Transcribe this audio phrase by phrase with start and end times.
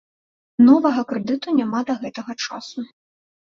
[0.69, 2.79] Новага крэдыту няма да гэтага часу.